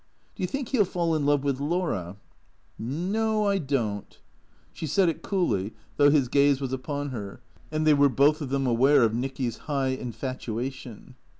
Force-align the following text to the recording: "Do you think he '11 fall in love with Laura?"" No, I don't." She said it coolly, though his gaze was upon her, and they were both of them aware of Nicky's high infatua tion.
"Do 0.35 0.41
you 0.41 0.47
think 0.47 0.69
he 0.69 0.77
'11 0.77 0.91
fall 0.91 1.13
in 1.15 1.27
love 1.27 1.43
with 1.43 1.59
Laura?"" 1.59 2.17
No, 2.79 3.45
I 3.45 3.59
don't." 3.59 4.19
She 4.73 4.87
said 4.87 5.09
it 5.09 5.21
coolly, 5.21 5.73
though 5.97 6.09
his 6.09 6.27
gaze 6.27 6.59
was 6.59 6.73
upon 6.73 7.09
her, 7.09 7.39
and 7.71 7.85
they 7.85 7.93
were 7.93 8.09
both 8.09 8.41
of 8.41 8.49
them 8.49 8.65
aware 8.65 9.03
of 9.03 9.13
Nicky's 9.13 9.57
high 9.69 9.95
infatua 9.95 10.71
tion. 10.73 11.17